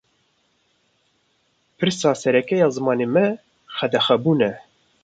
[1.77, 3.25] Pirsa sereke ya zimanê me,
[3.77, 4.51] qedexebûn e